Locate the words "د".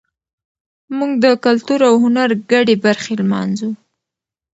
1.23-1.25